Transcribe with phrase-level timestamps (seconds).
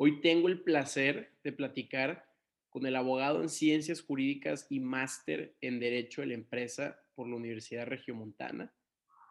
[0.00, 2.24] Hoy tengo el placer de platicar
[2.68, 7.34] con el abogado en Ciencias Jurídicas y máster en Derecho de la Empresa por la
[7.34, 8.72] Universidad Regiomontana.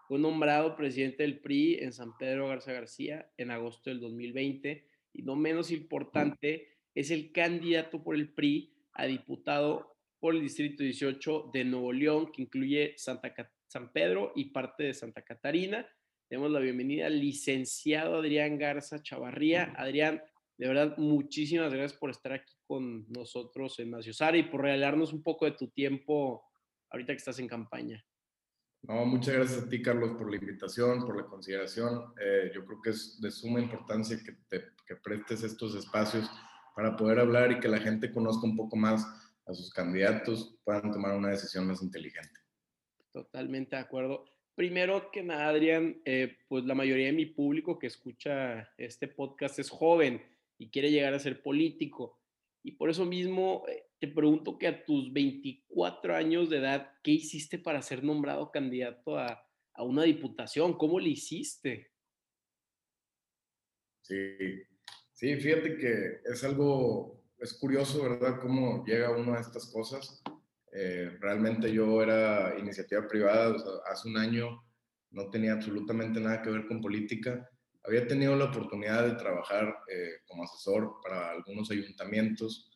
[0.10, 5.22] Fue nombrado presidente del PRI en San Pedro Garza García en agosto del 2020 y
[5.22, 11.52] no menos importante, es el candidato por el PRI a diputado por el Distrito 18
[11.54, 13.34] de Nuevo León, que incluye Santa,
[13.68, 15.88] San Pedro y parte de Santa Catarina.
[16.30, 19.74] Demos la bienvenida al licenciado Adrián Garza Chavarría.
[19.78, 20.22] Adrián,
[20.58, 25.22] de verdad, muchísimas gracias por estar aquí con nosotros en Maciosara y por regalarnos un
[25.22, 26.44] poco de tu tiempo
[26.90, 28.04] ahorita que estás en campaña.
[28.82, 32.14] No, muchas gracias a ti, Carlos, por la invitación, por la consideración.
[32.20, 36.30] Eh, yo creo que es de suma importancia que, te, que prestes estos espacios
[36.76, 39.06] para poder hablar y que la gente conozca un poco más
[39.46, 42.40] a sus candidatos, puedan tomar una decisión más inteligente.
[43.12, 44.26] Totalmente de acuerdo.
[44.56, 49.60] Primero que nada, Adrián, eh, pues la mayoría de mi público que escucha este podcast
[49.60, 50.22] es joven
[50.58, 52.20] y quiere llegar a ser político.
[52.64, 57.12] Y por eso mismo eh, te pregunto que a tus 24 años de edad, ¿qué
[57.12, 60.78] hiciste para ser nombrado candidato a, a una diputación?
[60.78, 61.92] ¿Cómo le hiciste?
[64.02, 64.38] Sí,
[65.12, 68.40] sí, fíjate que es algo, es curioso, ¿verdad?
[68.42, 70.22] Cómo llega uno a estas cosas.
[70.72, 73.56] Eh, realmente yo era iniciativa privada,
[73.92, 74.64] hace un año
[75.12, 77.50] no tenía absolutamente nada que ver con política
[77.88, 82.70] había tenido la oportunidad de trabajar eh, como asesor para algunos ayuntamientos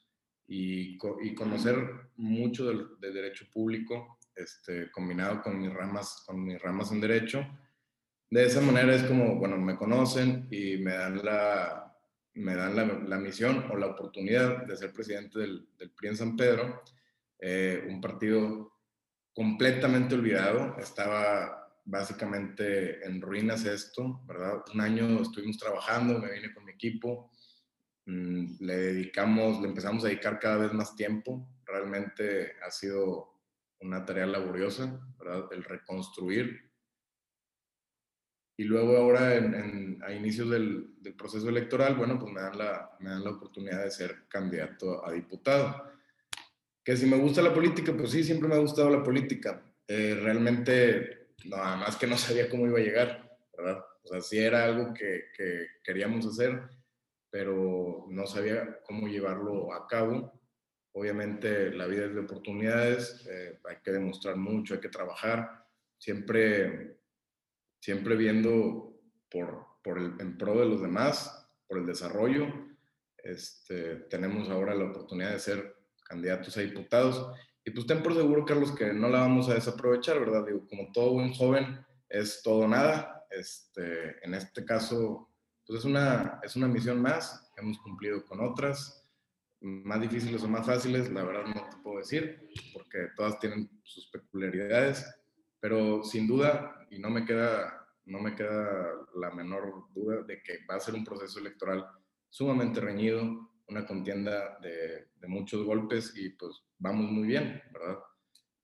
[0.47, 1.75] y, y conocer
[2.15, 7.45] mucho del, de derecho público, este, combinado con mis, ramas, con mis ramas en derecho.
[8.29, 11.93] De esa manera es como, bueno, me conocen y me dan la,
[12.35, 16.17] me dan la, la misión o la oportunidad de ser presidente del, del PRI en
[16.17, 16.83] San Pedro,
[17.39, 18.77] eh, un partido
[19.33, 20.77] completamente olvidado.
[20.77, 24.63] Estaba básicamente en ruinas esto, ¿verdad?
[24.73, 27.31] Un año estuvimos trabajando, me vine con mi equipo,
[28.05, 33.31] mm, le dedicamos, le empezamos a dedicar cada vez más tiempo, realmente ha sido
[33.79, 35.45] una tarea laboriosa, ¿verdad?
[35.51, 36.69] El reconstruir.
[38.57, 39.31] Y luego ahora
[40.05, 43.83] a inicios del, del, proceso electoral, bueno, pues me dan, la, me dan la oportunidad
[43.83, 45.89] de ser candidato a diputado.
[46.83, 49.63] Que si me gusta la política, pues sí, siempre me ha gustado la política.
[49.87, 53.83] Eh, realmente nada más que no sabía cómo iba a llegar, ¿verdad?
[54.03, 56.61] O sea, sí era algo que, que queríamos hacer,
[57.29, 60.39] pero no sabía cómo llevarlo a cabo.
[60.93, 65.65] Obviamente la vida es de oportunidades, eh, hay que demostrar mucho, hay que trabajar,
[65.97, 66.97] siempre,
[67.79, 68.99] siempre viendo
[69.29, 72.47] por, por el, en pro de los demás, por el desarrollo.
[73.17, 77.33] Este, tenemos ahora la oportunidad de ser candidatos a diputados
[77.63, 80.45] y pues ten por seguro, Carlos, que no la vamos a desaprovechar, ¿verdad?
[80.45, 83.25] Digo, como todo buen joven, es todo nada.
[83.29, 85.29] Este, en este caso,
[85.65, 87.51] pues es una, es una misión más.
[87.57, 89.01] Hemos cumplido con otras,
[89.61, 94.07] más difíciles o más fáciles, la verdad no te puedo decir, porque todas tienen sus
[94.07, 95.05] peculiaridades,
[95.59, 100.65] pero sin duda, y no me queda, no me queda la menor duda de que
[100.69, 101.85] va a ser un proceso electoral
[102.29, 107.99] sumamente reñido, una contienda de, muchos golpes y pues vamos muy bien, ¿verdad?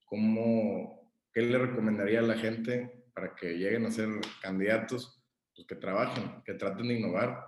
[0.04, 4.08] ¿Cómo, ¿Qué le recomendaría a la gente para que lleguen a ser
[4.42, 5.22] candidatos?
[5.54, 7.46] Pues que trabajen, que traten de innovar,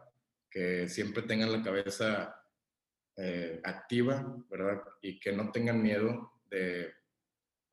[0.51, 2.35] que siempre tengan la cabeza
[3.17, 4.83] eh, activa, ¿verdad?
[5.03, 6.93] Y que no tengan miedo de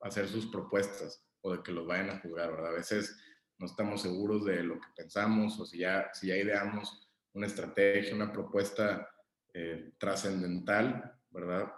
[0.02, 2.72] hacer sus propuestas o de que los vayan a juzgar, ¿verdad?
[2.72, 3.18] A veces
[3.58, 8.14] no estamos seguros de lo que pensamos o si ya, si ya ideamos una estrategia,
[8.14, 9.08] una propuesta
[9.54, 11.72] eh, trascendental, ¿verdad?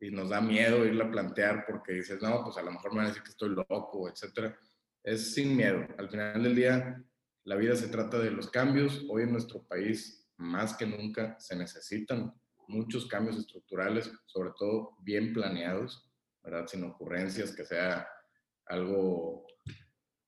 [0.00, 2.98] Y nos da miedo irla a plantear porque dices, no, pues a lo mejor me
[2.98, 4.58] van a decir que estoy loco, etcétera.
[5.02, 5.86] Es sin miedo.
[5.98, 7.02] Al final del día,
[7.44, 9.06] la vida se trata de los cambios.
[9.08, 12.34] Hoy en nuestro país, más que nunca, se necesitan
[12.68, 16.10] muchos cambios estructurales, sobre todo bien planeados,
[16.42, 16.66] ¿verdad?
[16.66, 18.08] Sin ocurrencias, que sea
[18.66, 19.46] algo,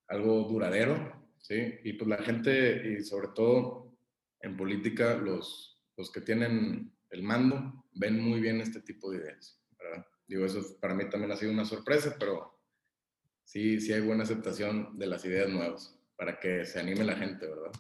[0.06, 1.81] algo duradero, ¿sí?
[1.84, 3.97] Y pues la gente, y sobre todo
[4.41, 9.60] en política, los, los que tienen el mando ven muy bien este tipo de ideas,
[9.77, 10.06] ¿verdad?
[10.27, 12.59] Digo, eso para mí también ha sido una sorpresa, pero
[13.42, 17.47] sí, sí hay buena aceptación de las ideas nuevas para que se anime la gente,
[17.47, 17.72] ¿verdad?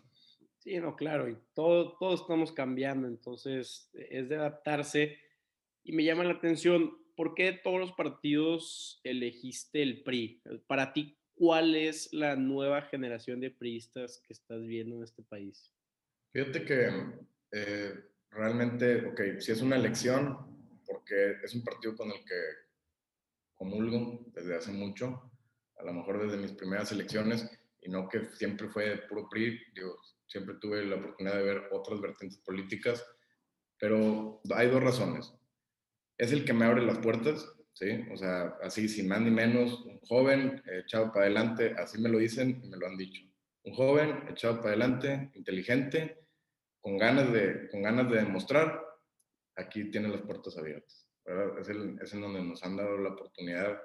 [0.58, 5.18] Sí, no, claro, y todo, todos estamos cambiando, entonces es de adaptarse.
[5.84, 10.42] Y me llama la atención, ¿por qué todos los partidos elegiste el PRI?
[10.66, 15.72] Para ti, ¿cuál es la nueva generación de priistas que estás viendo en este país?
[16.32, 16.90] Fíjate que
[17.52, 17.94] eh,
[18.30, 22.40] realmente, ok, si es una elección, porque es un partido con el que
[23.54, 25.30] comulgo desde hace mucho,
[25.76, 27.48] a lo mejor desde mis primeras elecciones,
[27.80, 29.96] y no que siempre fue puro PRI, digo,
[30.26, 33.04] siempre tuve la oportunidad de ver otras vertientes políticas,
[33.78, 35.32] pero hay dos razones.
[36.16, 38.04] Es el que me abre las puertas, ¿sí?
[38.12, 42.18] O sea, así sin más ni menos, un joven echado para adelante, así me lo
[42.18, 43.22] dicen y me lo han dicho.
[43.64, 46.18] Un joven echado para adelante, inteligente,
[46.80, 48.80] con ganas de, con ganas de demostrar,
[49.56, 51.06] aquí tiene las puertas abiertas.
[51.60, 53.78] Es, el, es en donde nos han dado la oportunidad.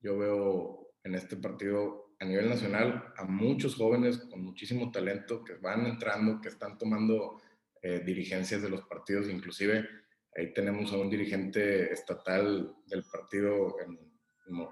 [0.00, 5.54] Yo veo en este partido a nivel nacional a muchos jóvenes con muchísimo talento que
[5.54, 7.40] van entrando, que están tomando
[7.80, 9.88] eh, dirigencias de los partidos, inclusive
[10.36, 13.98] ahí tenemos a un dirigente estatal del partido en,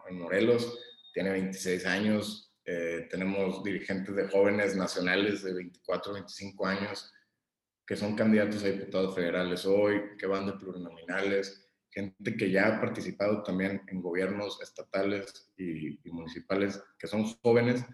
[0.09, 0.79] en Morelos,
[1.15, 7.13] tiene 26 años, eh, tenemos dirigentes de jóvenes nacionales de 24, 25 años
[7.87, 12.81] que son candidatos a diputados federales hoy, que van de plurinominales, gente que ya ha
[12.81, 17.85] participado también en gobiernos estatales y, municipales, que son jóvenes.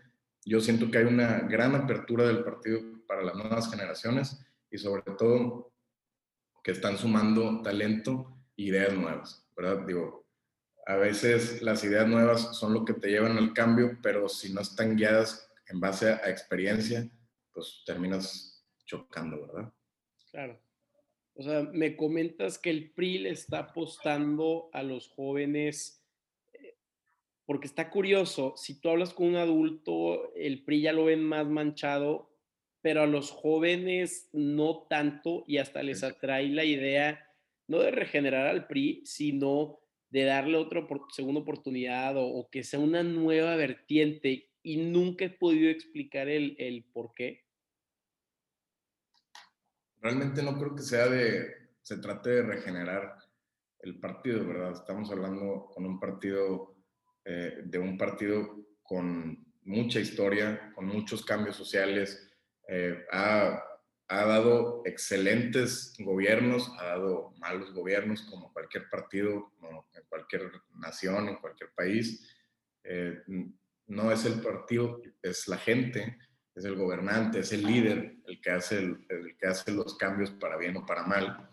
[0.44, 5.02] Yo siento que hay una gran apertura del partido para las nuevas generaciones y sobre
[5.02, 5.72] todo
[6.64, 9.86] que están sumando talento e ideas nuevas, ¿verdad?
[9.86, 10.26] Digo,
[10.86, 14.62] a veces las ideas nuevas son lo que te llevan al cambio, pero si no
[14.62, 17.08] están guiadas en base a experiencia,
[17.52, 19.72] pues terminas chocando, ¿verdad?
[20.32, 20.58] Claro.
[21.34, 26.02] O sea, me comentas que el PRI le está apostando a los jóvenes,
[26.54, 26.76] eh,
[27.46, 31.46] porque está curioso, si tú hablas con un adulto, el PRI ya lo ven más
[31.46, 32.30] manchado,
[32.80, 37.28] pero a los jóvenes no tanto y hasta les atrae la idea
[37.68, 39.78] no de regenerar al PRI, sino
[40.10, 45.70] de darle otra segunda oportunidad o, que sea una nueva vertiente y nunca he podido
[45.70, 47.41] explicar el, el por qué
[50.02, 53.16] realmente no creo que sea de, se trate de regenerar
[53.80, 54.72] el partido, ¿verdad?
[54.72, 56.76] Estamos hablando con un partido,
[57.24, 62.28] eh, de un partido con mucha historia, con muchos cambios sociales,
[62.68, 63.62] eh, ha,
[64.08, 71.28] ha, dado excelentes gobiernos, ha dado malos gobiernos como cualquier partido, como en cualquier nación,
[71.28, 72.28] en cualquier país.
[72.84, 73.22] Eh,
[73.86, 76.18] no es el partido, es la gente
[76.54, 80.56] es el gobernante, es el líder, el que hace, el, que hace los cambios para
[80.56, 81.48] bien o para mal.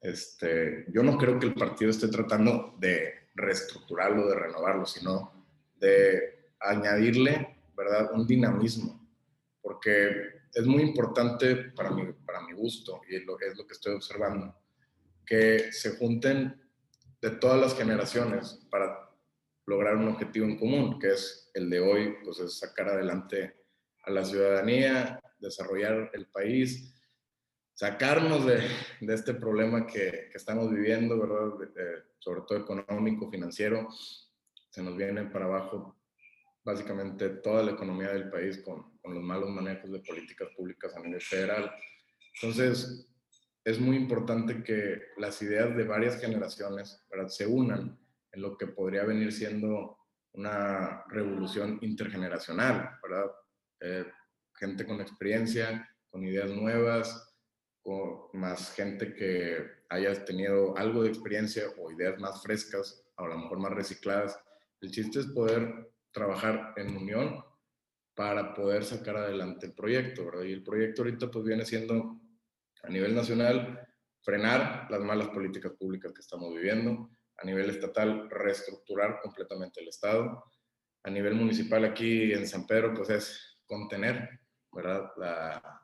[0.00, 5.46] Este, yo no creo que el partido esté tratando de reestructurarlo, de renovarlo, sino
[5.76, 9.08] de añadirle, ¿verdad?, un dinamismo,
[9.60, 13.72] porque es muy importante para mi, para mi gusto, y es lo, es lo que
[13.72, 14.54] estoy observando,
[15.26, 16.60] que se junten
[17.20, 19.10] de todas las generaciones para
[19.66, 23.63] lograr un objetivo en común, que es el de hoy, pues es sacar adelante
[24.06, 26.94] a la ciudadanía, desarrollar el país,
[27.74, 28.60] sacarnos de,
[29.00, 31.68] de este problema que, que, estamos viviendo, ¿verdad?
[32.18, 33.88] sobre todo económico, financiero.
[34.70, 35.96] Se nos viene para abajo
[36.64, 41.00] básicamente toda la economía del país con, con los malos manejos de políticas públicas a
[41.00, 41.70] nivel federal.
[42.40, 43.06] Entonces,
[43.64, 47.28] es muy importante que las ideas de varias generaciones ¿verdad?
[47.28, 47.98] se unan
[48.32, 49.98] en lo que podría venir siendo
[50.32, 53.30] una revolución intergeneracional, ¿verdad?
[53.86, 54.06] Eh,
[54.54, 57.36] gente con experiencia, con ideas nuevas,
[57.82, 59.58] con más gente que
[59.90, 64.40] haya tenido algo de experiencia o ideas más frescas, a lo mejor más recicladas.
[64.80, 67.44] El chiste es poder trabajar en unión
[68.14, 70.44] para poder sacar adelante el proyecto, ¿verdad?
[70.44, 72.18] Y el proyecto ahorita pues viene siendo
[72.84, 73.86] a nivel nacional
[74.22, 80.42] frenar las malas políticas públicas que estamos viviendo, a nivel estatal reestructurar completamente el Estado,
[81.02, 84.40] a nivel municipal aquí en San Pedro pues es contener
[84.72, 85.10] ¿verdad?
[85.16, 85.82] La,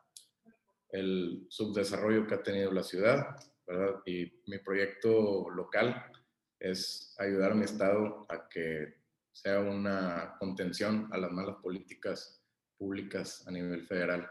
[0.91, 3.37] el subdesarrollo que ha tenido la ciudad.
[3.67, 4.01] ¿verdad?
[4.05, 6.11] Y mi proyecto local
[6.59, 8.95] es ayudar a mi estado a que
[9.33, 12.45] sea una contención a las malas políticas
[12.77, 14.29] públicas a nivel federal.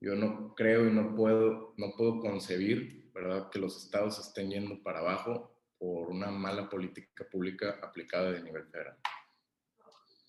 [0.00, 3.50] Yo no creo y no puedo, no puedo concebir ¿verdad?
[3.50, 8.66] que los estados estén yendo para abajo por una mala política pública aplicada de nivel
[8.66, 8.96] federal.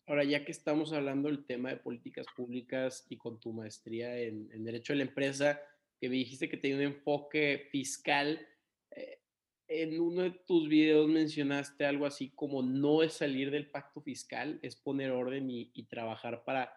[0.08, 4.64] Ahora, ya que estamos hablando del tema de políticas públicas y con tu maestría en,
[4.64, 5.60] Derecho de la Empresa,
[6.00, 8.48] que me dijiste que tenía un enfoque fiscal,
[8.92, 9.20] eh,
[9.68, 14.60] en uno de tus videos mencionaste algo así como no es salir del pacto fiscal,
[14.62, 16.72] es poner orden y, trabajar para,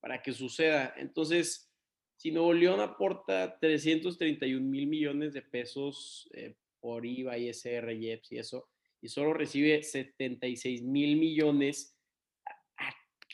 [0.00, 0.94] para que suceda.
[0.96, 1.72] Entonces,
[2.16, 8.38] si Nuevo León aporta 331 mil millones de pesos eh, por IVA, ISR, IEPS y
[8.38, 8.68] eso,
[9.00, 11.93] y solo recibe 76 mil millones,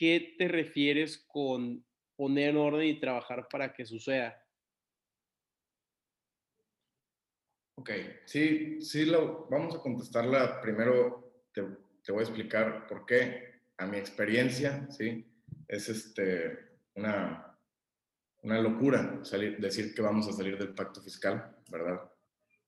[0.01, 4.43] qué te refieres con poner orden y trabajar para que suceda?
[7.75, 7.91] Ok,
[8.25, 10.59] sí, sí, lo, vamos a contestarla.
[10.59, 11.63] Primero te,
[12.03, 15.23] te, voy a explicar por qué, a mi experiencia, ¿sí?
[15.67, 16.57] Es este,
[16.95, 17.55] una,
[18.41, 22.11] una locura salir, decir que vamos a salir del pacto fiscal, ¿verdad?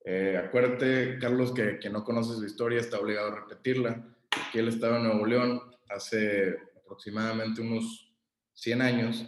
[0.06, 4.06] Eh, acuérdate, Carlos, que quien no conoce su historia está obligado a repetirla.
[4.30, 8.14] Aquí él estaba en Nuevo León hace aproximadamente unos
[8.54, 9.26] 100 años.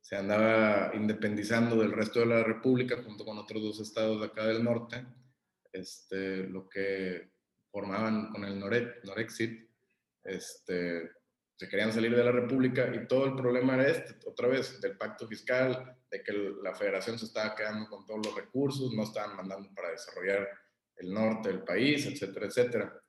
[0.00, 4.46] Se andaba independizando del resto de la República junto con otros dos estados de acá
[4.46, 5.04] del norte,
[5.72, 7.30] este, lo que
[7.70, 9.68] formaban con el Norexit.
[10.22, 11.10] Este,
[11.56, 14.96] se querían salir de la República y todo el problema era este, otra vez, del
[14.96, 19.36] pacto fiscal, de que la federación se estaba quedando con todos los recursos, no estaban
[19.36, 20.48] mandando para desarrollar
[20.96, 22.99] el norte del país, etcétera, etcétera.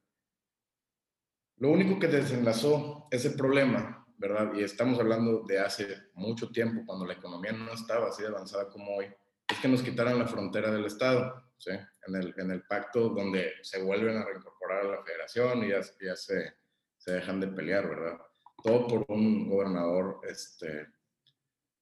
[1.62, 4.52] Lo único que desenlazó ese problema, ¿verdad?
[4.56, 8.96] Y estamos hablando de hace mucho tiempo, cuando la economía no estaba así avanzada como
[8.96, 9.06] hoy,
[9.48, 11.70] es que nos quitaran la frontera del Estado, ¿sí?
[12.08, 15.82] En el, en el pacto donde se vuelven a reincorporar a la federación y ya,
[16.02, 16.56] ya se,
[16.98, 18.18] se dejan de pelear, ¿verdad?
[18.64, 20.88] todo por un gobernador este,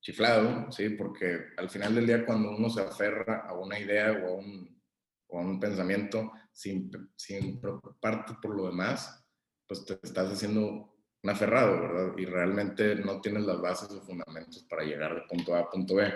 [0.01, 0.89] chiflado, ¿sí?
[0.89, 4.81] Porque al final del día cuando uno se aferra a una idea o a un,
[5.27, 9.25] o a un pensamiento sin, sin preocuparte por lo demás,
[9.69, 12.17] pues te estás haciendo un aferrado, ¿verdad?
[12.17, 15.95] Y realmente no tienes las bases o fundamentos para llegar de punto A a punto
[15.95, 16.11] B.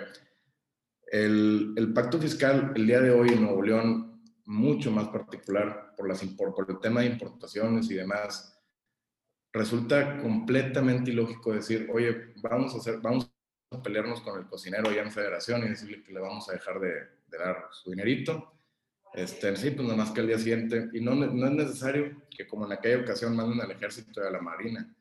[1.06, 6.08] El, el, pacto fiscal el día de hoy en Nuevo León, mucho más particular por,
[6.08, 8.54] las, por el tema de importaciones y demás,
[9.52, 13.32] resulta completamente ilógico decir, oye, vamos a, hacer, vamos
[13.70, 16.80] a pelearnos con el cocinero allá en Federación y decirle que le vamos a dejar
[16.80, 16.92] de,
[17.28, 18.52] dar su dinerito.
[19.14, 20.88] Este, sí, pues nada más que al día siguiente.
[20.92, 24.30] Y no, no es necesario que como en aquella ocasión manden al ejército y a
[24.30, 24.92] la marina.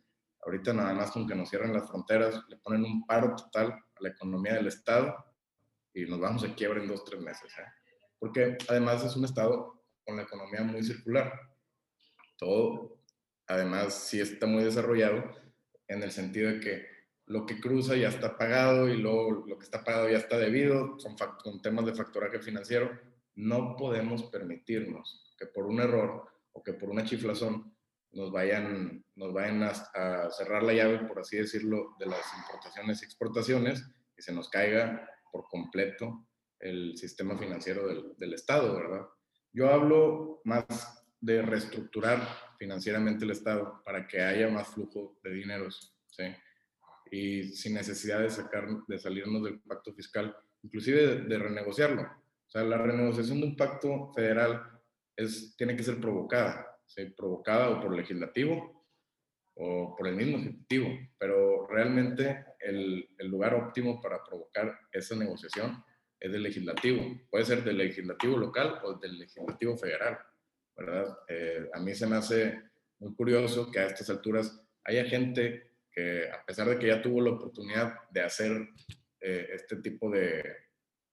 [0.46, 4.02] Ahorita nada más con que nos cierren las fronteras, le ponen un paro total a
[4.02, 5.16] la economía del Estado
[5.96, 7.52] y nos vamos a quiebra en dos, tres meses.
[7.58, 7.66] ¿eh?
[8.20, 11.34] Porque además es un Estado con la economía muy circular.
[12.38, 13.00] Todo
[13.48, 15.24] además sí está muy desarrollado
[15.88, 16.88] en el sentido de que
[17.26, 20.98] lo que cruza ya está pagado y luego lo que está pagado ya está debido,
[20.98, 22.92] con, con temas de factoraje financiero.
[23.36, 27.76] No podemos permitirnos que por un error o que por una chiflazón
[28.12, 33.06] nos vayan, nos vayan a, cerrar la llave, por así decirlo, de las importaciones y
[33.06, 33.84] exportaciones
[34.16, 36.28] y se nos caiga por completo
[36.60, 39.08] el sistema financiero del, del Estado, ¿verdad?
[39.52, 42.20] Yo hablo más de reestructurar
[42.58, 46.24] financieramente el Estado para que haya más flujo de dineros, ¿sí?
[47.12, 52.10] Y sin necesidad de, sacar, de salirnos del pacto fiscal, inclusive de, renegociarlo.
[52.54, 54.62] Sea, la renegociación de un pacto federal
[55.16, 57.06] es, tiene que ser provocada, ¿sí?
[57.18, 58.86] Provocada o por el legislativo
[59.56, 65.84] o por el mismo ejecutivo, pero realmente el, el lugar óptimo para provocar esa negociación
[66.20, 67.04] es del legislativo.
[67.32, 70.20] Puede ser del legislativo local o del legislativo federal.
[70.76, 71.18] ¿verdad?
[71.28, 72.62] Eh, a mí se me hace
[73.00, 77.20] muy curioso que a estas alturas haya gente que, a pesar de que ya tuvo
[77.20, 78.70] la oportunidad de hacer
[79.22, 80.44] eh, este tipo de,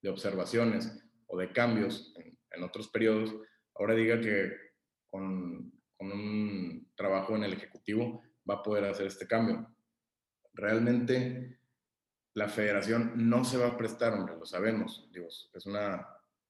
[0.03, 3.35] de, observaciones o de cambios en, otros periodos,
[3.75, 4.53] ahora diga que
[5.09, 9.67] con, con un trabajo en el Ejecutivo va a poder hacer este cambio.
[10.53, 11.59] Realmente
[12.35, 15.09] la federación no se va a prestar, hombre, lo sabemos.
[15.13, 16.07] Digo, es una,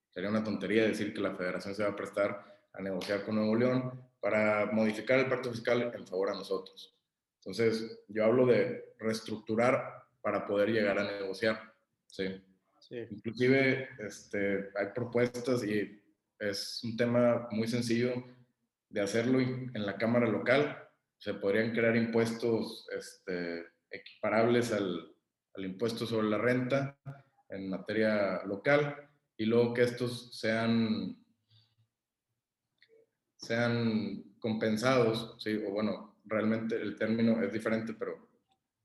[0.09, 3.55] sería una tontería decir que la federación se va a prestar a negociar con Nuevo
[3.55, 6.97] León para modificar el pacto fiscal en favor a nosotros.
[7.39, 11.75] Entonces, yo hablo de reestructurar para poder llegar a negociar.
[12.07, 12.43] Sí.
[12.91, 16.03] Inclusive este, hay propuestas y
[16.39, 18.13] es un tema muy sencillo
[18.89, 20.77] de hacerlo en la Cámara local.
[21.19, 25.15] Se podrían crear impuestos este, equiparables al,
[25.55, 26.99] al impuesto sobre la renta
[27.49, 31.17] en materia local y luego que estos sean
[33.41, 35.63] sean compensados, ¿sí?
[35.67, 38.29] o bueno, realmente el término es diferente, pero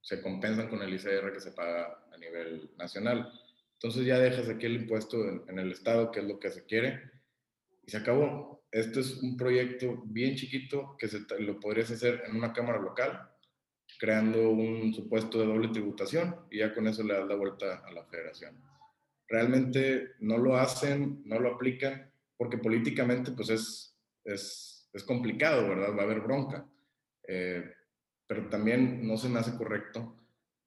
[0.01, 3.31] se compensan con el ICR que se paga a nivel nacional.
[3.75, 5.17] Entonces ya dejas aquí el impuesto
[5.47, 7.11] en, el Estado, que es lo que se quiere,
[7.85, 8.65] y se acabó.
[8.71, 13.29] Esto es un proyecto bien chiquito que se, lo podrías hacer en una cámara local,
[13.99, 17.91] creando un supuesto de doble tributación y ya con eso le das la vuelta a
[17.91, 18.61] la federación.
[19.27, 25.95] Realmente no lo hacen, no lo aplican, porque políticamente pues es es, es complicado, ¿verdad?
[25.95, 26.67] Va a haber bronca.
[27.27, 27.71] Eh,
[28.27, 30.17] pero también no se me hace correcto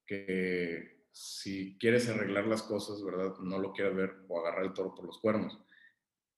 [0.07, 3.35] que si quieres arreglar las cosas, ¿verdad?
[3.41, 5.59] No lo quieras ver o agarrar el toro por los cuernos.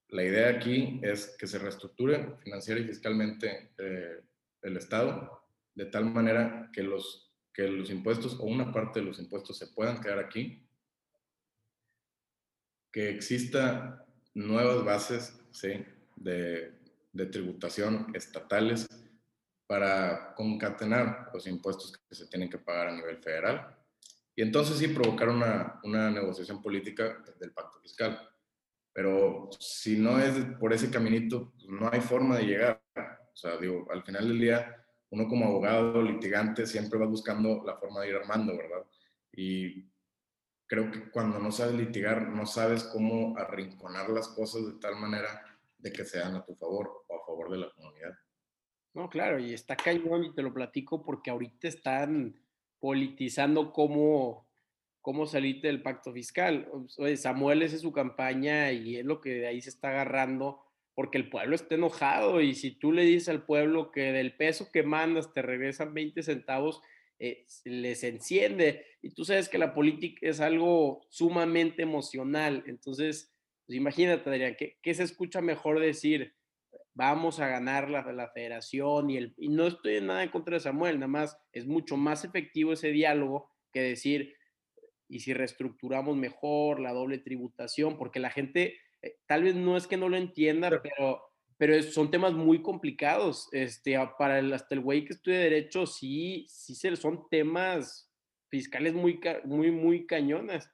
[0.08, 4.20] La idea aquí es que se reestructure financiera y fiscalmente eh,
[4.62, 9.18] el Estado de tal manera que los, que los impuestos o una parte de los
[9.18, 10.66] impuestos se puedan quedar aquí,
[12.92, 15.84] que exista nuevas bases ¿sí?
[16.16, 16.72] de,
[17.12, 18.86] de tributación estatales
[19.66, 23.76] para concatenar los impuestos que se tienen que pagar a nivel federal.
[24.34, 28.18] Y entonces sí provocar una, una negociación política del pacto fiscal.
[28.92, 32.82] pero si no es por ese caminito, pues, no hay forma de llegar.
[32.96, 37.76] O sea, digo, al final del día, uno como abogado, litigante, siempre va buscando la
[37.76, 38.84] forma de ir armando, ¿verdad?
[39.32, 39.90] Y
[40.66, 45.44] creo que cuando no sabes litigar, no sabes cómo arrinconar las cosas de tal manera
[45.78, 48.12] de que sean a tu favor o a favor de la comunidad.
[48.94, 52.40] No, claro, y está cañón y te lo platico porque ahorita están
[52.80, 54.48] politizando cómo,
[55.00, 56.68] cómo salirte del pacto fiscal.
[57.16, 60.60] Samuel ese es su campaña y es lo que de ahí se está agarrando
[60.94, 64.70] porque el pueblo está enojado y si tú le dices al pueblo que del peso
[64.72, 66.82] que mandas te regresan 20 centavos,
[67.18, 68.84] eh, les enciende.
[69.02, 72.64] Y tú sabes que la política es algo sumamente emocional.
[72.66, 73.32] Entonces,
[73.66, 76.34] pues imagínate, Adrián, ¿qué, ¿qué, se escucha mejor decir?
[77.00, 80.56] Vamos a ganar la, la federación y, el, y no estoy en nada en contra
[80.56, 84.34] de Samuel, nada más es mucho más efectivo ese diálogo que decir,
[85.08, 89.86] y si reestructuramos mejor la doble tributación, porque la gente eh, tal vez no es
[89.86, 91.22] que no lo entienda, pero,
[91.56, 93.48] pero son temas muy complicados.
[93.52, 98.12] Este, para el, hasta el güey que estudia derecho, sí, sí son temas
[98.50, 100.70] fiscales muy, muy, muy cañonas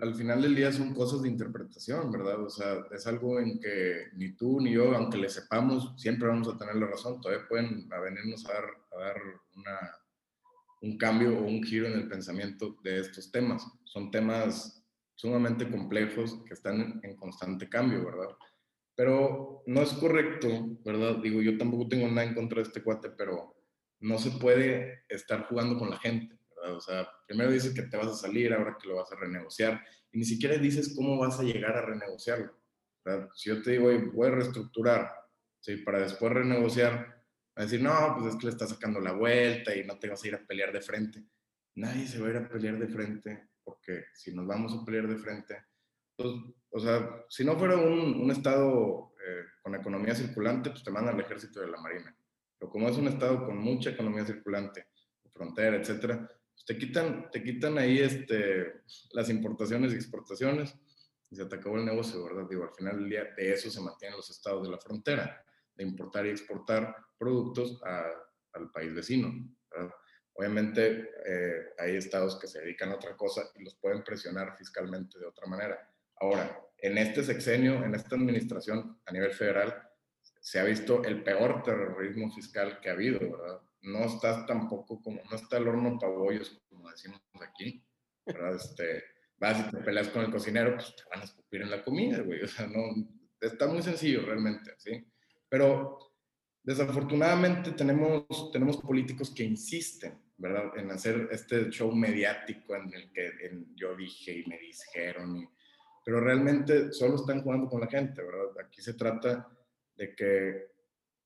[0.00, 2.42] al, final del día son cosas de interpretación, ¿verdad?
[2.42, 6.48] O sea, es algo en que ni tú ni yo, aunque le sepamos, siempre vamos
[6.48, 7.20] a tener la razón.
[7.20, 9.16] Todavía pueden venirnos a dar, a dar
[10.82, 13.66] un cambio o un giro en el pensamiento de estos temas.
[13.84, 14.82] Son temas
[15.14, 18.36] sumamente complejos que están en constante cambio, ¿verdad?
[18.94, 20.48] Pero no es correcto,
[20.84, 21.16] ¿verdad?
[21.22, 23.54] Digo, yo tampoco tengo nada en contra de este cuate, pero
[24.00, 26.39] no se puede estar jugando con la gente.
[26.68, 29.84] O sea, primero dices que te vas a salir, ahora que lo vas a renegociar,
[30.12, 32.58] y ni siquiera dices cómo vas a llegar a renegociarlo.
[33.34, 35.10] Si yo te digo, voy a reestructurar,
[35.60, 35.76] ¿sí?
[35.78, 37.24] para después renegociar,
[37.56, 40.22] a decir, no, pues es que le estás sacando la vuelta y no te vas
[40.22, 41.24] a ir a pelear de frente.
[41.76, 45.08] Nadie se va a ir a pelear de frente, porque si nos vamos a pelear
[45.08, 45.64] de frente,
[46.16, 46.28] pues,
[46.70, 51.14] o sea, si no fuera un, un estado eh, con economía circulante, pues te mandan
[51.14, 52.14] al ejército de la marina.
[52.58, 54.86] Pero como es un estado con mucha economía circulante,
[55.30, 56.28] frontera, etcétera,
[56.66, 60.74] te quitan, te quitan ahí este, las importaciones y exportaciones
[61.30, 62.46] y se te acabó el negocio, ¿verdad?
[62.48, 65.44] Digo, al final del día de eso se mantienen los estados de la frontera,
[65.74, 67.80] de importar y exportar productos
[68.52, 69.32] al país vecino,
[69.70, 69.94] ¿verdad?
[70.34, 75.18] Obviamente eh, hay estados que se dedican a otra cosa y los pueden presionar fiscalmente
[75.18, 75.78] de otra manera.
[76.16, 79.86] Ahora, en este sexenio, en esta administración a nivel federal,
[80.40, 83.60] se ha visto el peor terrorismo fiscal que ha habido, ¿verdad?
[83.82, 87.84] No estás tampoco como, no está el horno pabollos, como decimos aquí,
[88.26, 88.56] ¿verdad?
[88.56, 89.04] Este,
[89.38, 92.20] vas y te peleas con el cocinero, pues te van a escupir en la comida,
[92.22, 92.82] güey, o sea, no,
[93.40, 95.04] está muy sencillo realmente, ¿sí?
[95.48, 96.12] Pero
[96.62, 100.76] desafortunadamente tenemos, tenemos políticos que insisten, ¿verdad?
[100.76, 103.32] En hacer este show mediático en el que
[103.74, 105.48] yo dije y me dijeron,
[106.04, 108.64] pero realmente solo están jugando con la gente, ¿verdad?
[108.64, 109.48] Aquí se trata
[109.96, 110.70] de que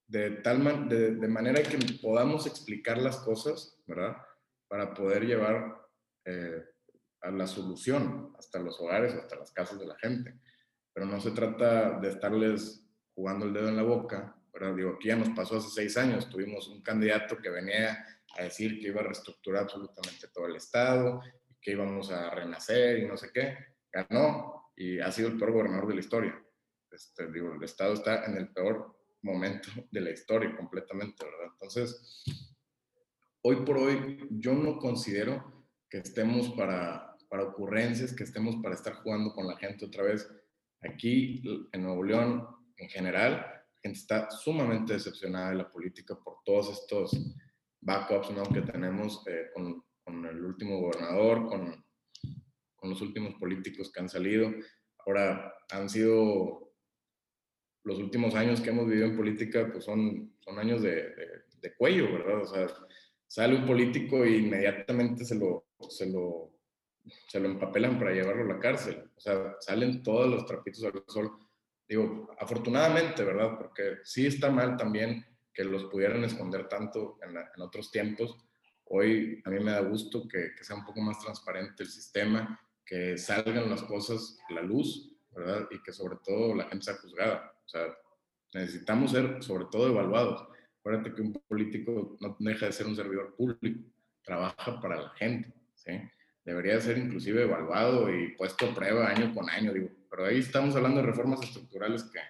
[0.07, 4.17] de tal de, manera que podamos explicar las cosas, ¿verdad?
[4.69, 5.81] Para poder llevar
[6.25, 6.63] eh,
[7.23, 10.39] a la solución hasta los hogares, hasta las casas de la gente.
[10.93, 14.75] Pero no se trata de estarles jugando el dedo en la boca, ¿verdad?
[14.75, 18.05] Digo, aquí ya nos pasó hace seis años, tuvimos un candidato que venía
[18.37, 21.23] a decir que iba a reestructurar absolutamente todo el Estado,
[21.61, 23.57] que íbamos a renacer y no sé qué,
[23.91, 26.45] ganó y ha sido el peor gobernador de la historia.
[26.91, 31.53] Este, digo, el Estado está en el peor momento de la historia completamente, ¿verdad?
[31.55, 32.25] Entonces,
[33.43, 38.95] hoy por hoy yo no considero que estemos para, para ocurrencias, que estemos para estar
[38.97, 40.31] jugando con la gente otra vez.
[40.83, 46.39] Aquí en Nuevo León, en general, la gente está sumamente decepcionada de la política por
[46.45, 47.35] todos estos
[47.81, 48.43] backups ¿no?
[48.45, 51.85] que tenemos eh, con, con, el último gobernador, con,
[52.77, 54.53] con los últimos políticos que han salido.
[55.07, 56.64] Ahora han sido
[57.85, 61.15] los últimos años que hemos vivido en política, pues son, son años de,
[61.61, 62.43] de, cuello, ¿verdad?
[62.43, 62.67] O sea,
[63.27, 66.51] sale un político e inmediatamente se lo, se lo,
[67.29, 69.11] se lo empapelan para llevarlo a la cárcel.
[69.17, 71.39] O sea, salen todos los trapitos al sol.
[71.87, 73.57] Digo, afortunadamente, ¿verdad?
[73.59, 78.37] Porque sí está mal también que los pudieran esconder tanto en, en otros tiempos.
[78.85, 82.59] Hoy a mí me da gusto que, que, sea un poco más transparente el sistema,
[82.85, 85.69] que salgan las cosas a la luz, ¿verdad?
[85.71, 87.54] Y que sobre todo la gente sea juzgada.
[87.65, 87.87] O sea,
[88.53, 90.49] necesitamos ser sobre todo evaluados.
[90.81, 93.91] Acuérdate que un político no deja de ser un servidor público,
[94.23, 95.93] trabaja para la gente, ¿sí?
[96.45, 99.89] Debería ser inclusive evaluado y puesto a prueba año con año, digo.
[100.11, 102.21] Pero ahí estamos hablando de reformas estructurales que,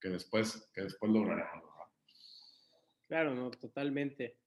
[0.00, 1.64] que después, que después lograremos.
[3.08, 4.38] Claro, no, totalmente.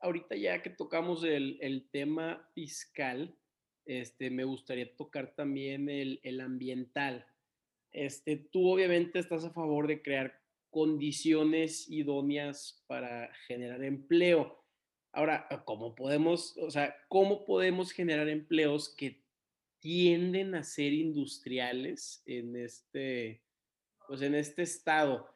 [0.00, 3.36] Ahorita ya que tocamos el, el tema fiscal,
[3.84, 7.26] este, me gustaría tocar también el, el ambiental.
[7.94, 10.38] Este, tú obviamente estás a favor de crear
[10.70, 14.60] condiciones idóneas para generar empleo.
[15.12, 19.22] Ahora, ¿cómo podemos, o sea, cómo podemos generar empleos que
[19.78, 23.42] tienden a ser industriales en este,
[24.08, 25.28] pues en este estado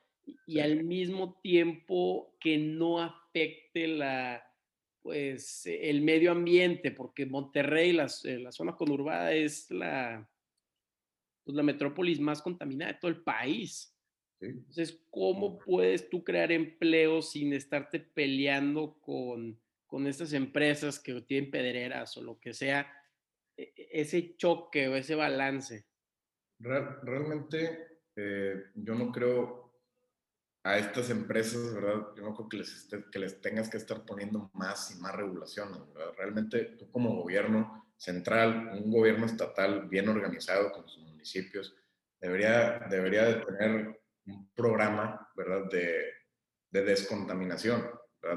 [0.47, 4.43] y, al mismo tiempo que no afecte la,
[5.03, 10.29] pues, el medio ambiente, porque Monterrey, la, eh, la zona conurbada, es la,
[11.49, 13.97] pues, la metrópolis más contaminada de todo el país.
[14.39, 21.51] Entonces, ¿cómo puedes tú crear empleo sin estarte peleando con, con estas empresas que tienen
[21.51, 22.87] pedreras o lo que sea?
[23.57, 25.87] E, e, ese choque o ese balance.
[26.59, 29.73] realmente eh, yo no creo
[30.65, 32.09] a estas empresas, ¿verdad?
[32.15, 35.81] Yo no creo que les, que les tengas que estar poniendo más y más regulaciones,
[35.95, 36.13] ¿verdad?
[36.19, 41.08] Realmente tú como gobierno central, un gobierno estatal bien organizado con sus
[42.21, 45.65] debería, debería de tener un programa, ¿verdad?
[45.71, 46.13] De,
[46.71, 47.89] de descontaminación.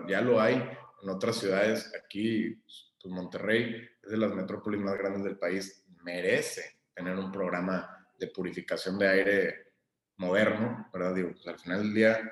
[0.08, 5.24] Ya lo hay en otras ciudades, aquí, pues Monterrey es de las metrópolis más grandes
[5.24, 9.74] del país, merece tener un programa de purificación de aire
[10.18, 11.16] moderno, ¿verdad?
[11.16, 12.32] Digo, pues al final del día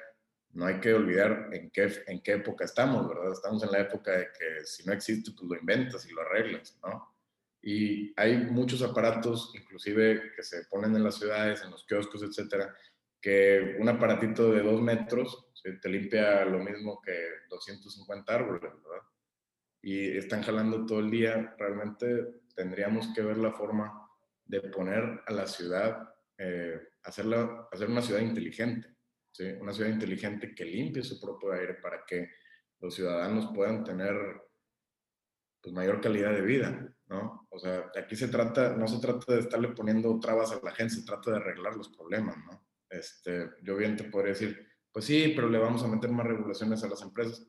[0.51, 3.31] no hay que olvidar en qué, en qué época estamos, ¿verdad?
[3.33, 6.77] Estamos en la época de que si no existe, pues lo inventas y lo arreglas,
[6.83, 7.15] ¿no?
[7.61, 12.73] Y hay muchos aparatos, inclusive que se ponen en las ciudades, en los kioscos, etcétera,
[13.21, 15.45] que un aparatito de dos metros
[15.81, 19.07] te limpia lo mismo que 250 árboles, ¿verdad?
[19.81, 21.55] Y están jalando todo el día.
[21.57, 24.09] Realmente tendríamos que ver la forma
[24.45, 28.87] de poner a la ciudad eh, hacerla, hacer una ciudad inteligente,
[29.31, 29.43] ¿sí?
[29.59, 32.29] una ciudad inteligente que limpie su propio aire para que
[32.79, 34.15] los ciudadanos puedan tener
[35.61, 37.47] pues, mayor calidad de vida, ¿no?
[37.49, 40.95] O sea, aquí se trata, no se trata de estarle poniendo trabas a la gente,
[40.95, 42.65] se trata de arreglar los problemas, ¿no?
[42.89, 46.83] Este, yo bien te podría decir, pues sí, pero le vamos a meter más regulaciones
[46.83, 47.45] a las empresas.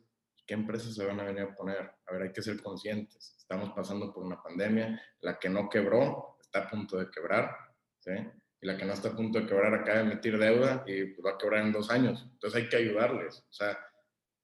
[0.47, 1.93] ¿Qué empresas se van a venir a poner?
[2.07, 3.37] A ver, hay que ser conscientes.
[3.39, 7.55] Estamos pasando por una pandemia, la que no quebró está a punto de quebrar,
[8.01, 8.13] ¿sí?
[8.63, 11.25] y la que no está a punto de quebrar acaba de emitir deuda y pues,
[11.25, 12.27] va a quebrar en dos años.
[12.33, 13.39] Entonces hay que ayudarles.
[13.39, 13.79] O sea,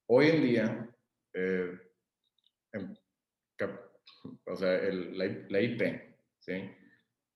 [0.07, 0.91] hoy en día,
[1.35, 1.79] eh,
[4.45, 5.83] o sea, el, la, IP
[6.39, 6.71] ¿sí?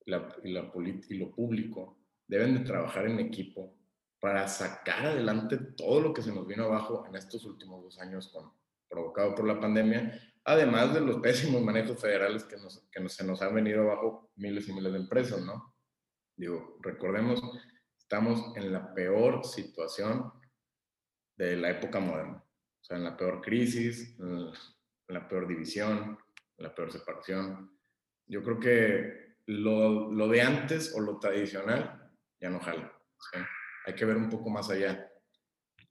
[0.06, 0.70] la, y, la
[1.08, 3.76] y lo público deben de trabajar en equipo
[4.20, 8.28] para sacar adelante todo lo que se nos vino abajo en estos últimos dos años
[8.28, 8.52] con,
[8.88, 13.40] provocado por la pandemia, además de los pésimos manejos federales que, nos, que se nos
[13.40, 15.74] han venido abajo miles y miles de empresas, ¿no?
[16.36, 17.40] Digo, recordemos,
[17.98, 20.32] estamos en la peor situación
[21.36, 22.44] de la época moderna.
[22.82, 24.52] O sea, en la peor crisis, en
[25.08, 26.18] la peor división,
[26.60, 27.76] la peor separación.
[28.26, 32.92] Yo creo que lo, lo de antes o lo tradicional ya no jala.
[33.86, 35.10] Hay que ver un poco más allá.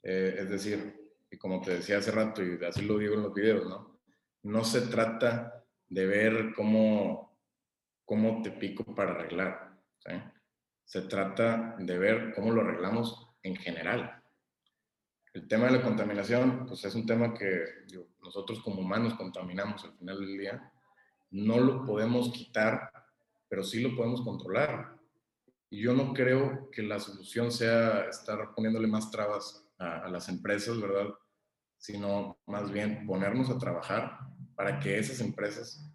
[0.01, 0.95] Eh, es decir,
[1.29, 3.99] y como te decía hace rato, y así lo digo en los videos, ¿no?
[4.43, 7.37] No se trata de ver cómo,
[8.05, 9.77] cómo te pico para arreglar.
[9.99, 10.11] ¿sí?
[10.89, 14.18] se trata de ver cómo lo arreglamos en general.
[15.33, 17.63] El tema de la contaminación, pues es un tema que
[18.21, 20.71] nosotros como humanos contaminamos al final del día.
[21.31, 22.91] No lo podemos quitar,
[23.47, 24.97] pero sí lo podemos controlar.
[25.69, 30.81] Y yo no creo que la solución sea estar poniéndole más trabas a, las empresas,
[30.81, 31.13] ¿verdad?
[31.77, 34.17] Sino más bien ponernos a trabajar
[34.55, 35.85] para que esas empresas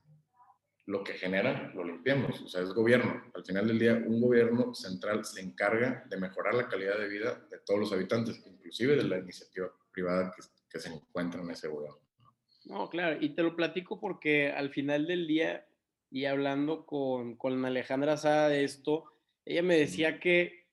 [0.87, 3.23] lo que generan lo limpiamos, o sea, es gobierno.
[3.35, 7.47] Al final del día, un gobierno central se encarga de mejorar la calidad de vida
[7.51, 11.68] de todos los habitantes, inclusive de la iniciativa privada que, que se encuentra en ese
[11.68, 11.99] gobierno.
[12.66, 15.66] No, claro, y te lo platico porque al final del día,
[16.11, 19.05] y hablando con, con Alejandra Sada de esto,
[19.44, 20.66] ella me decía que,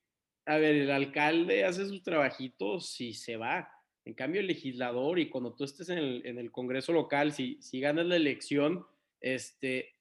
[0.45, 3.69] a ver, el alcalde hace sus trabajitos y se va.
[4.06, 7.62] En cambio, el legislador, y cuando tú estés en el, en el Congreso local, si,
[7.62, 8.86] si ganas la elección,
[9.19, 9.93] este,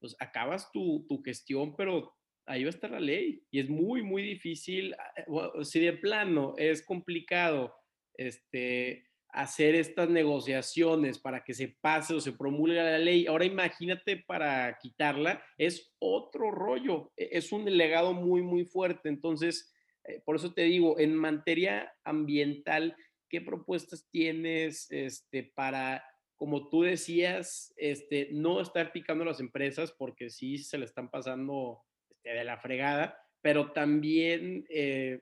[0.00, 2.12] pues acabas tu, tu gestión, pero
[2.46, 6.54] ahí va a estar la ley y es muy, muy difícil, ah, si de plano
[6.56, 7.74] es complicado
[8.14, 9.06] este,
[9.36, 14.78] hacer estas negociaciones para que se pase o se promulgue la ley, ahora imagínate para
[14.80, 19.08] quitarla, es otro rollo, e, es un legado muy, muy fuerte.
[19.08, 22.96] Entonces, eh, por eso te digo, en materia ambiental,
[23.28, 26.02] ¿qué propuestas tienes este, para
[26.36, 31.10] como tú decías, este, no estar picando a las empresas porque sí se le están
[31.10, 35.20] pasando este, de la fregada, pero también eh,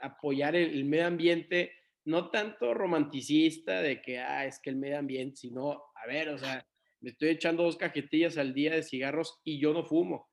[0.00, 1.72] apoyar el, medio ambiente,
[2.04, 6.38] no tanto romanticista de que, ah, es que el medio ambiente, sino, a ver, o
[6.38, 6.66] sea,
[7.00, 10.30] me estoy echando dos cajetillas al día de cigarros y yo no fumo,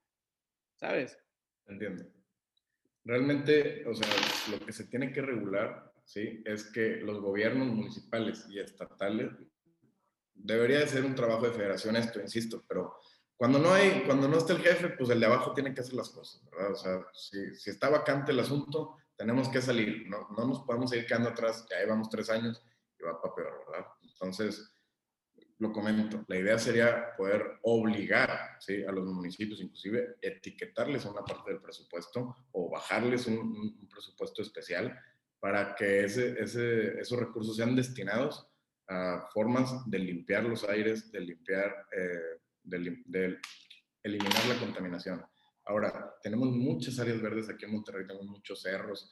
[0.76, 1.18] ¿sabes?
[1.66, 2.04] Entiendo.
[3.04, 4.08] realmente, o sea,
[4.50, 6.42] lo que se tiene que regular, ¿sí?
[6.44, 9.30] Es que los gobiernos municipales y estatales,
[10.44, 12.96] debería de ser un trabajo de federación esto, insisto, pero
[13.36, 15.94] cuando no hay, cuando no está el jefe, pues el de abajo tiene que hacer
[15.94, 16.72] las cosas, ¿verdad?
[16.72, 20.92] O sea, si, si está vacante el asunto, tenemos que salir, no, no nos podemos
[20.94, 22.62] ir quedando atrás, ya llevamos tres años
[22.98, 23.86] y va para peor, ¿verdad?
[24.02, 24.70] Entonces,
[25.60, 28.82] lo comento, la idea sería poder obligar ¿sí?
[28.82, 34.98] a los municipios, inclusive etiquetarles una parte del presupuesto o bajarles un, presupuesto especial
[35.38, 38.49] para que ese, ese, esos recursos sean destinados
[38.90, 43.38] a formas de limpiar los aires, de limpiar, eh, de,
[44.02, 45.24] eliminar la contaminación.
[45.64, 49.10] Ahora, tenemos muchas áreas verdes aquí en Monterrey, tenemos muchos cerros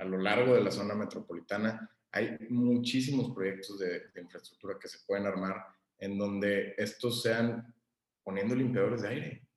[0.00, 5.26] a lo largo de la zona metropolitana hay muchísimos proyectos de, infraestructura que se pueden
[5.26, 5.66] armar
[5.98, 7.74] en donde estos sean
[8.24, 9.48] poniendo limpiadores de aire.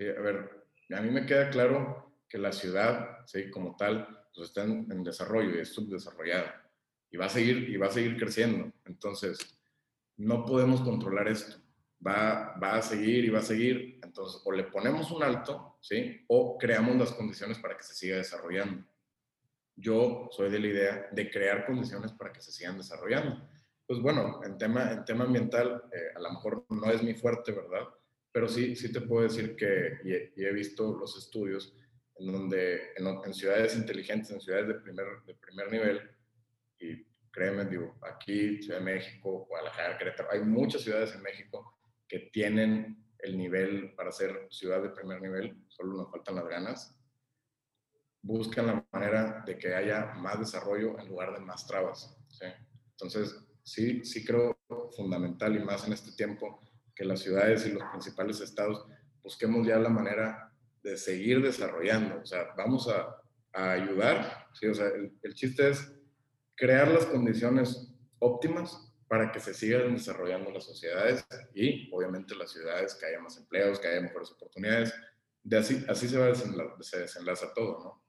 [0.00, 3.50] a ver, a mí me queda claro que la ciudad, ¿sí?
[3.50, 6.67] como tal, pues está en, desarrollo y es subdesarrollada
[7.10, 8.72] y va a seguir y va a seguir creciendo.
[8.84, 9.58] Entonces,
[10.16, 11.56] no podemos controlar esto.
[12.06, 14.00] Va, va a seguir y va a seguir.
[14.02, 16.24] Entonces, o le ponemos un alto, ¿sí?
[16.28, 18.84] O creamos las condiciones para que se siga desarrollando
[19.78, 23.48] yo soy de la idea de crear condiciones para que se sigan desarrollando.
[23.86, 27.52] Pues bueno, en tema, en tema ambiental, eh, a lo mejor no es mi fuerte,
[27.52, 27.88] ¿verdad?
[28.32, 31.74] Pero sí, sí te puedo decir que, y he, visto los estudios
[32.16, 36.00] en donde en, ciudades inteligentes, en ciudades de primer, de primer nivel,
[36.78, 42.30] y créeme, digo, aquí, Ciudad de México, Guadalajara, Querétaro, hay muchas ciudades en México que
[42.32, 46.98] tienen el nivel para ser ciudad de primer nivel, solo nos faltan las ganas,
[48.22, 52.16] buscan la manera de que haya más desarrollo en lugar de más trabas.
[52.92, 54.58] Entonces, sí, sí creo
[54.96, 56.62] fundamental y más en este tiempo
[56.94, 58.86] que las ciudades y los principales estados
[59.22, 62.20] busquemos ya la manera de seguir desarrollando.
[62.22, 63.16] O sea, vamos a,
[63.52, 64.46] ayudar.
[64.52, 64.66] ¿sí?
[64.66, 65.97] O sea, el, el, chiste es
[66.58, 72.94] crear las condiciones óptimas para que se sigan desarrollando las sociedades y obviamente las ciudades,
[72.94, 74.92] que haya más empleos, que haya mejores oportunidades.
[75.42, 78.08] De así, así se, va se desenlaza todo, ¿no?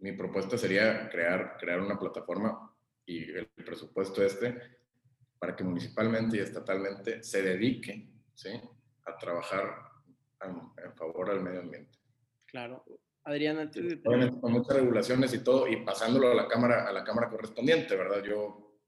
[0.00, 2.74] mi propuesta sería crear, crear una plataforma
[3.06, 4.60] y el presupuesto este
[5.38, 8.50] para que municipalmente y estatalmente se dedique ¿sí?
[9.06, 9.76] a trabajar
[10.40, 11.98] en favor del medio ambiente.
[12.46, 12.84] Claro.
[13.24, 13.98] Adrián, antes
[14.40, 18.22] con muchas regulaciones y todo, y pasándolo a la cámara, a la cámara correspondiente, ¿verdad?
[18.22, 18.80] Yo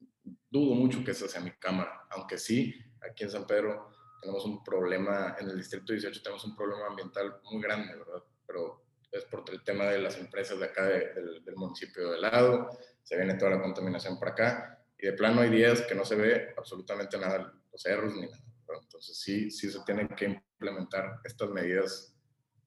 [0.51, 2.75] dudo mucho que esa sea mi cámara, aunque sí,
[3.09, 7.41] aquí en San Pedro tenemos un problema, en el distrito 18 tenemos un problema ambiental
[7.45, 8.25] muy grande, ¿verdad?
[8.47, 12.71] Pero es por el tema de las empresas de acá del, municipio de lado,
[13.05, 16.17] se viene toda la contaminación por acá, y de plano hay días que no se
[16.17, 18.43] ve absolutamente nada, los cerros ni nada.
[18.83, 22.17] Entonces sí, sí se tienen que implementar estas medidas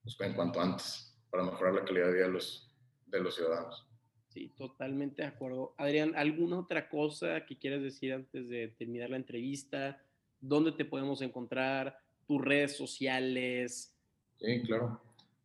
[0.04, 1.07] pues, en cuanto antes
[1.38, 2.68] para mejorar la calidad de vida de los,
[3.06, 3.88] de los ciudadanos.
[4.30, 5.76] Sí, totalmente de acuerdo.
[5.78, 10.02] Adrián, ¿alguna otra cosa que quieras decir antes de terminar la entrevista?
[10.40, 12.00] ¿Dónde te podemos encontrar?
[12.26, 13.96] ¿Tus redes sociales?
[14.40, 15.00] Sí, claro.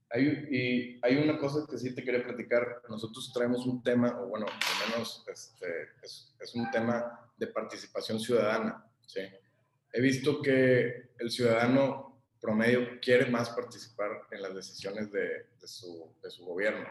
[0.09, 2.81] Hay, y hay una cosa que sí te quería platicar.
[2.89, 5.67] Nosotros traemos un tema, o bueno, al menos este,
[6.03, 8.83] es, es, un tema de participación ciudadana.
[9.07, 9.21] ¿sí?
[9.93, 12.12] He visto que el ciudadano
[12.43, 16.89] promedio quiere más participar en las decisiones de, de, su, de su gobierno.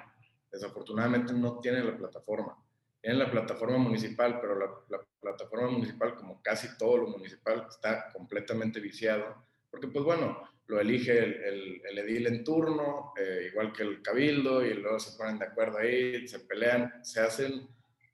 [0.50, 2.58] Desafortunadamente no tiene la plataforma.
[3.02, 8.10] Tiene la plataforma municipal, pero la, la plataforma municipal, como casi todo lo municipal, está
[8.14, 9.46] completamente viciado.
[9.70, 14.66] Porque, pues bueno, lo elige el, el, edil en turno, eh, igual que el cabildo,
[14.66, 17.68] y luego se ponen de acuerdo ahí, se pelean, se hacen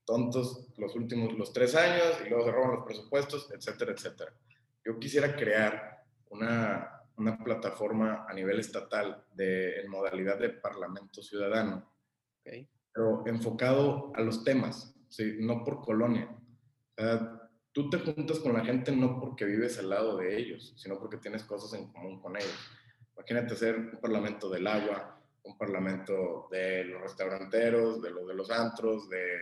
[0.05, 4.33] tontos los últimos, los tres años, y luego se roban los presupuestos, etcétera, etcétera.
[4.83, 11.91] Yo quisiera crear una, una plataforma a nivel estatal de, en modalidad de parlamento ciudadano,
[12.93, 15.37] pero enfocado a los temas, ¿sí?
[15.39, 16.29] no por colonia.
[16.97, 17.37] O
[17.71, 21.17] tú te juntas con la gente no porque vives al lado de ellos, sino porque
[21.17, 22.71] tienes cosas en común con ellos.
[23.15, 28.51] Imagínate ser un parlamento del agua, un parlamento de los restauranteros, de los de los
[28.51, 29.37] antros, de,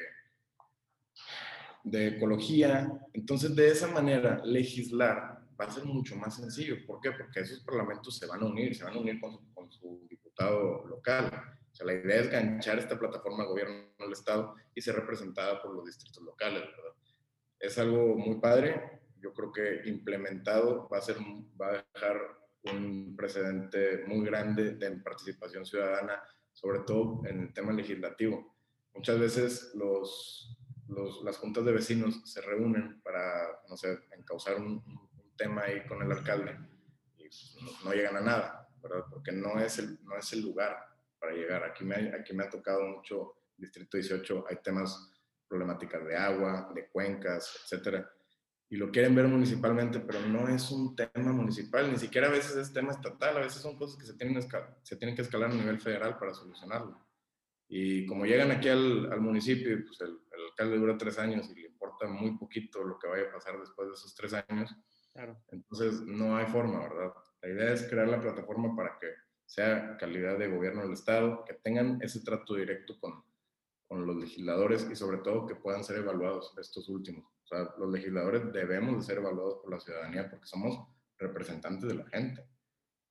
[1.83, 2.91] de ecología.
[3.13, 6.75] Entonces, de esa manera, legislar va a ser mucho más sencillo.
[6.85, 7.11] ¿Por qué?
[7.11, 10.05] Porque esos parlamentos se van a unir, se van a unir con su, con su
[10.09, 11.31] diputado local.
[11.71, 15.61] O sea, la idea es ganchar esta plataforma de gobierno del Estado y ser representada
[15.61, 16.95] por los distritos locales, ¿verdad?
[17.59, 19.01] es algo muy padre.
[19.21, 21.17] Yo creo que implementado va a, ser,
[21.59, 22.17] va a dejar
[22.63, 26.21] un precedente muy grande de participación ciudadana,
[26.53, 28.55] sobre todo en el tema legislativo.
[28.93, 30.57] Muchas veces los,
[31.23, 34.83] las juntas de vecinos se reúnen para, no sé, encauzar un,
[35.35, 36.57] tema ahí con el alcalde
[37.17, 37.29] y
[37.83, 39.05] no, llegan a nada, ¿verdad?
[39.09, 40.77] Porque no es el, no es el lugar
[41.19, 41.63] para llegar.
[41.63, 45.11] Aquí me, aquí me ha tocado mucho, Distrito 18, hay temas,
[45.47, 48.09] problemáticas de agua, de cuencas, etcétera.
[48.67, 52.55] Y lo quieren ver municipalmente, pero no es un tema municipal, ni siquiera a veces
[52.55, 54.41] es tema estatal, a veces son cosas que se tienen,
[54.81, 56.99] se tienen que escalar a nivel federal para solucionarlo.
[57.67, 61.61] Y como llegan aquí al, al municipio, pues el, el, alcalde dura tres años y
[61.61, 64.75] le importa muy poquito lo que vaya a pasar después de esos tres años,
[65.51, 67.13] entonces no hay forma, ¿verdad?
[67.41, 69.07] La idea es crear la plataforma para que
[69.45, 73.23] sea calidad de gobierno del Estado, que tengan ese trato directo con,
[73.87, 77.23] con los legisladores y sobre todo que puedan ser evaluados estos últimos.
[77.43, 81.95] O sea, los legisladores debemos de ser evaluados por la ciudadanía porque somos representantes de
[81.95, 82.43] la gente.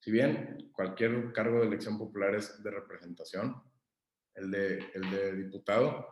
[0.01, 3.63] Si bien cualquier cargo de elección popular es de representación,
[4.35, 6.07] el de, el de diputado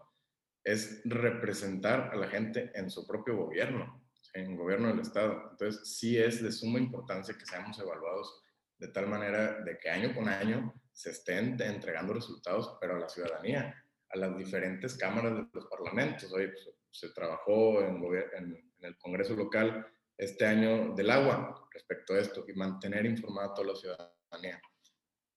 [0.65, 4.02] es representar a la gente en su propio gobierno,
[4.35, 5.49] en gobierno del Estado.
[5.51, 8.43] Entonces, sí es de suma importancia que seamos evaluados
[8.79, 13.09] de tal manera de que año con año se estén entregando resultados, pero a la
[13.09, 13.75] ciudadanía,
[14.09, 16.33] a las diferentes cámaras de los parlamentos.
[16.33, 18.03] Hoy pues, se trabajó en,
[18.37, 19.87] en, el Congreso local
[20.19, 24.61] este año del agua respecto a esto y mantener informada a toda la ciudadanía.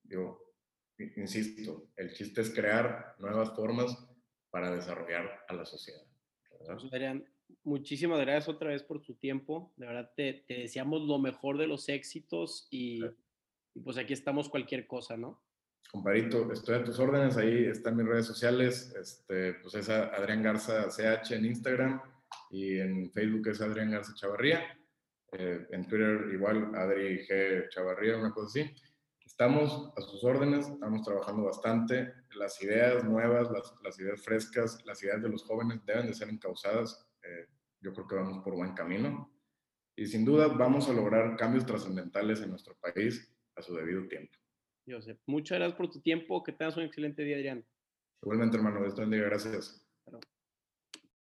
[0.04, 0.42] Yo
[0.98, 3.96] insisto, el chiste es crear nuevas formas
[4.50, 6.02] para desarrollar a la sociedad.
[6.50, 7.26] Pues, Adrián,
[7.64, 9.74] muchísimas gracias otra vez por tu tiempo.
[9.76, 13.04] De verdad, te, te deseamos lo mejor de los éxitos y,
[13.74, 15.42] y pues aquí estamos cualquier cosa, ¿no?
[15.92, 20.90] Comparito, estoy a tus órdenes, ahí están mis redes sociales, este, pues es Adrián Garza
[20.90, 22.02] CH en Instagram
[22.50, 24.62] y en Facebook es Adrián Garza Chavarría,
[25.32, 28.76] eh, en Twitter igual Adri G Chavarría, una cosa así.
[29.26, 35.02] Estamos a sus órdenes, estamos trabajando bastante, las ideas nuevas, las, las ideas frescas, las
[35.04, 37.48] ideas de los jóvenes deben de ser encausadas, eh,
[37.82, 39.32] yo creo que vamos por buen camino
[39.96, 44.34] y sin duda vamos a lograr cambios trascendentales en nuestro país a su debido tiempo.
[45.26, 46.44] Muchas gracias por tu tiempo.
[46.44, 47.66] Que tengas un excelente día, Adrián.
[48.22, 48.82] Igualmente, hermano.
[48.82, 49.26] Dios te bendiga.
[49.26, 49.86] Gracias.